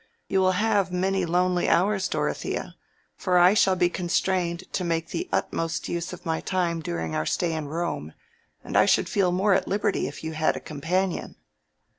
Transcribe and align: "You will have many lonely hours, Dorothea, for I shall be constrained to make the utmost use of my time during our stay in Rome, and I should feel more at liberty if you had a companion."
"You 0.27 0.39
will 0.39 0.53
have 0.53 0.91
many 0.91 1.27
lonely 1.27 1.69
hours, 1.69 2.07
Dorothea, 2.07 2.73
for 3.15 3.37
I 3.37 3.53
shall 3.53 3.75
be 3.75 3.87
constrained 3.87 4.63
to 4.73 4.83
make 4.83 5.09
the 5.11 5.29
utmost 5.31 5.87
use 5.89 6.11
of 6.11 6.25
my 6.25 6.39
time 6.41 6.79
during 6.81 7.13
our 7.15 7.27
stay 7.27 7.53
in 7.53 7.67
Rome, 7.67 8.13
and 8.63 8.75
I 8.75 8.87
should 8.87 9.07
feel 9.07 9.31
more 9.31 9.53
at 9.53 9.67
liberty 9.67 10.07
if 10.07 10.23
you 10.23 10.33
had 10.33 10.55
a 10.55 10.59
companion." 10.59 11.35